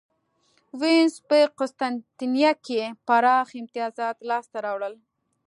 [0.79, 4.93] وینز په قسطنطنیه کې پراخ امیتازات لاسته راوړل.